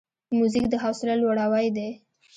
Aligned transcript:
موزیک 0.37 0.65
د 0.69 0.73
حوصله 0.83 1.13
لوړاوی 1.21 1.67
دی. 1.75 1.89